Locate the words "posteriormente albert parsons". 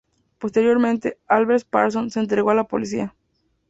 0.39-2.13